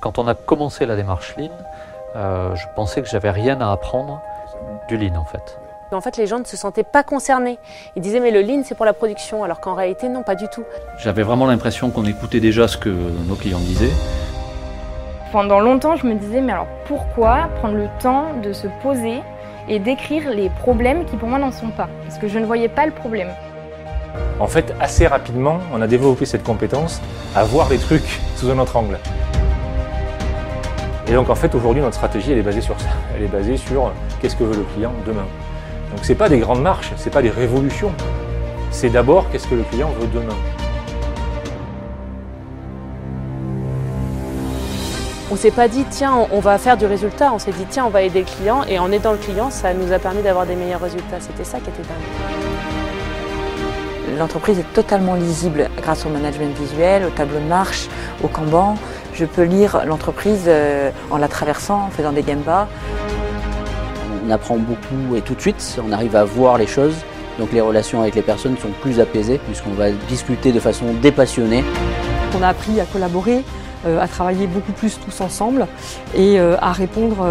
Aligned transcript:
Quand 0.00 0.18
on 0.18 0.26
a 0.26 0.34
commencé 0.34 0.84
la 0.84 0.96
démarche 0.96 1.36
Lean, 1.36 1.50
euh, 2.16 2.56
je 2.56 2.66
pensais 2.74 3.02
que 3.02 3.08
j'avais 3.08 3.30
rien 3.30 3.60
à 3.60 3.70
apprendre 3.70 4.20
du 4.88 4.96
Lean 4.96 5.14
en 5.14 5.24
fait. 5.24 5.58
En 5.92 6.00
fait, 6.00 6.16
les 6.16 6.26
gens 6.26 6.38
ne 6.38 6.44
se 6.44 6.56
sentaient 6.56 6.84
pas 6.84 7.02
concernés. 7.02 7.58
Ils 7.96 8.02
disaient 8.02 8.18
mais 8.18 8.30
le 8.30 8.40
lean 8.40 8.62
c'est 8.64 8.74
pour 8.74 8.86
la 8.86 8.94
production, 8.94 9.44
alors 9.44 9.60
qu'en 9.60 9.74
réalité 9.74 10.08
non, 10.08 10.22
pas 10.22 10.34
du 10.34 10.48
tout. 10.48 10.64
J'avais 10.98 11.22
vraiment 11.22 11.46
l'impression 11.46 11.90
qu'on 11.90 12.04
écoutait 12.04 12.40
déjà 12.40 12.66
ce 12.66 12.78
que 12.78 12.88
nos 12.88 13.34
clients 13.34 13.60
disaient. 13.60 13.92
Pendant 15.30 15.60
longtemps, 15.60 15.96
je 15.96 16.06
me 16.06 16.14
disais 16.14 16.40
mais 16.40 16.52
alors 16.52 16.66
pourquoi 16.86 17.48
prendre 17.60 17.74
le 17.74 17.88
temps 18.00 18.34
de 18.42 18.52
se 18.52 18.66
poser 18.82 19.20
et 19.68 19.78
d'écrire 19.78 20.30
les 20.30 20.48
problèmes 20.48 21.04
qui 21.04 21.16
pour 21.16 21.28
moi 21.28 21.38
n'en 21.38 21.52
sont 21.52 21.68
pas 21.68 21.88
Parce 22.06 22.18
que 22.18 22.28
je 22.28 22.38
ne 22.38 22.44
voyais 22.44 22.68
pas 22.68 22.86
le 22.86 22.92
problème. 22.92 23.28
En 24.40 24.46
fait, 24.46 24.74
assez 24.80 25.06
rapidement, 25.06 25.58
on 25.72 25.80
a 25.80 25.86
développé 25.86 26.26
cette 26.26 26.42
compétence 26.42 27.00
à 27.34 27.44
voir 27.44 27.68
les 27.68 27.78
trucs 27.78 28.20
sous 28.36 28.50
un 28.50 28.58
autre 28.58 28.76
angle. 28.76 28.98
Et 31.08 31.12
donc 31.12 31.30
en 31.30 31.34
fait, 31.34 31.54
aujourd'hui, 31.54 31.82
notre 31.82 31.96
stratégie, 31.96 32.32
elle 32.32 32.38
est 32.38 32.42
basée 32.42 32.60
sur 32.60 32.78
ça. 32.80 32.88
Elle 33.16 33.24
est 33.24 33.28
basée 33.28 33.56
sur 33.56 33.92
qu'est-ce 34.20 34.36
que 34.36 34.44
veut 34.44 34.56
le 34.56 34.64
client 34.74 34.92
demain. 35.06 35.26
Donc 35.90 36.00
c'est 36.02 36.14
pas 36.14 36.28
des 36.28 36.38
grandes 36.38 36.62
marches, 36.62 36.92
c'est 36.96 37.12
pas 37.12 37.22
des 37.22 37.30
révolutions. 37.30 37.92
C'est 38.70 38.90
d'abord 38.90 39.30
qu'est-ce 39.30 39.46
que 39.46 39.54
le 39.54 39.62
client 39.64 39.90
veut 40.00 40.08
demain. 40.08 40.36
On 45.32 45.36
s'est 45.36 45.50
pas 45.50 45.66
dit 45.66 45.86
tiens 45.88 46.28
on 46.30 46.40
va 46.40 46.58
faire 46.58 46.76
du 46.76 46.84
résultat, 46.84 47.32
on 47.32 47.38
s'est 47.38 47.52
dit 47.52 47.64
tiens 47.70 47.86
on 47.86 47.88
va 47.88 48.02
aider 48.02 48.18
le 48.18 48.26
client 48.26 48.64
et 48.68 48.78
en 48.78 48.92
aidant 48.92 49.12
le 49.12 49.18
client 49.18 49.48
ça 49.50 49.72
nous 49.72 49.90
a 49.90 49.98
permis 49.98 50.20
d'avoir 50.20 50.44
des 50.44 50.54
meilleurs 50.56 50.82
résultats. 50.82 51.20
C'était 51.20 51.44
ça 51.44 51.56
qui 51.58 51.70
était 51.70 51.88
dingue. 51.88 51.96
L'entreprise 54.18 54.58
est 54.58 54.74
totalement 54.74 55.14
lisible 55.14 55.70
grâce 55.80 56.04
au 56.04 56.10
management 56.10 56.54
visuel, 56.54 57.06
au 57.06 57.08
tableau 57.08 57.38
de 57.38 57.46
marche, 57.46 57.88
au 58.22 58.28
Kanban. 58.28 58.74
Je 59.14 59.24
peux 59.24 59.44
lire 59.44 59.86
l'entreprise 59.86 60.42
euh, 60.48 60.90
en 61.10 61.16
la 61.16 61.28
traversant, 61.28 61.86
en 61.86 61.88
faisant 61.88 62.12
des 62.12 62.22
gembas. 62.22 62.68
On 64.26 64.30
apprend 64.30 64.58
beaucoup 64.58 65.16
et 65.16 65.22
tout 65.22 65.34
de 65.34 65.40
suite, 65.40 65.80
on 65.82 65.92
arrive 65.92 66.14
à 66.14 66.24
voir 66.24 66.58
les 66.58 66.66
choses. 66.66 66.96
Donc 67.38 67.52
les 67.52 67.62
relations 67.62 68.02
avec 68.02 68.16
les 68.16 68.22
personnes 68.22 68.58
sont 68.58 68.72
plus 68.82 69.00
apaisées 69.00 69.40
puisqu'on 69.46 69.72
va 69.72 69.92
discuter 70.10 70.52
de 70.52 70.60
façon 70.60 70.92
dépassionnée. 71.00 71.64
On 72.38 72.42
a 72.42 72.48
appris 72.48 72.78
à 72.82 72.84
collaborer, 72.84 73.42
à 73.84 74.08
travailler 74.08 74.46
beaucoup 74.46 74.72
plus 74.72 74.98
tous 74.98 75.20
ensemble 75.20 75.66
et 76.14 76.38
euh, 76.38 76.56
à 76.60 76.72
répondre 76.72 77.26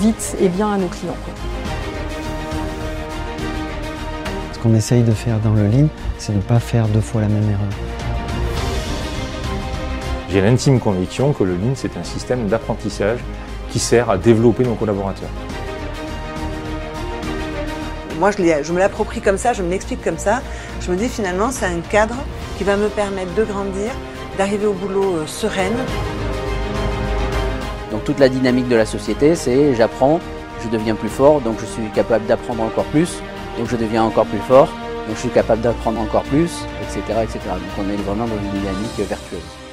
vite 0.00 0.36
et 0.40 0.48
bien 0.48 0.72
à 0.72 0.76
nos 0.76 0.88
clients. 0.88 1.16
Ce 4.52 4.58
qu'on 4.58 4.74
essaye 4.74 5.02
de 5.02 5.12
faire 5.12 5.38
dans 5.40 5.52
le 5.54 5.66
Lean, 5.68 5.88
c'est 6.18 6.32
de 6.32 6.38
ne 6.38 6.42
pas 6.42 6.58
faire 6.58 6.88
deux 6.88 7.00
fois 7.00 7.20
la 7.20 7.28
même 7.28 7.44
erreur. 7.44 7.68
J'ai 10.30 10.40
l'intime 10.40 10.80
conviction 10.80 11.32
que 11.32 11.44
le 11.44 11.54
Lean, 11.54 11.74
c'est 11.76 11.96
un 11.96 12.02
système 12.02 12.48
d'apprentissage 12.48 13.20
qui 13.70 13.78
sert 13.78 14.10
à 14.10 14.16
développer 14.16 14.64
nos 14.64 14.74
collaborateurs. 14.74 15.28
Moi, 18.18 18.30
je, 18.30 18.62
je 18.62 18.72
me 18.72 18.78
l'approprie 18.78 19.20
comme 19.20 19.38
ça, 19.38 19.52
je 19.52 19.62
me 19.62 19.70
l'explique 19.70 20.02
comme 20.02 20.18
ça. 20.18 20.40
Je 20.80 20.90
me 20.90 20.96
dis 20.96 21.08
finalement, 21.08 21.50
c'est 21.50 21.66
un 21.66 21.80
cadre 21.80 22.16
qui 22.56 22.64
va 22.64 22.76
me 22.76 22.88
permettre 22.88 23.34
de 23.34 23.44
grandir, 23.44 23.90
d'arriver 24.36 24.66
au 24.66 24.72
boulot 24.72 25.16
euh, 25.16 25.26
sereine. 25.26 25.76
Donc 27.90 28.04
toute 28.04 28.18
la 28.18 28.28
dynamique 28.28 28.68
de 28.68 28.76
la 28.76 28.86
société, 28.86 29.34
c'est 29.34 29.74
j'apprends, 29.74 30.20
je 30.62 30.68
deviens 30.68 30.94
plus 30.94 31.08
fort, 31.08 31.40
donc 31.40 31.60
je 31.60 31.66
suis 31.66 31.88
capable 31.94 32.26
d'apprendre 32.26 32.62
encore 32.62 32.86
plus, 32.86 33.22
donc 33.58 33.68
je 33.68 33.76
deviens 33.76 34.02
encore 34.02 34.26
plus 34.26 34.40
fort, 34.40 34.66
donc 35.06 35.16
je 35.16 35.20
suis 35.20 35.28
capable 35.28 35.62
d'apprendre 35.62 36.00
encore 36.00 36.24
plus, 36.24 36.50
etc., 36.82 37.20
etc. 37.22 37.40
Donc 37.44 37.72
on 37.78 37.90
est 37.90 37.96
vraiment 37.96 38.26
dans 38.26 38.36
une 38.36 38.60
dynamique 38.60 38.98
vertueuse. 38.98 39.63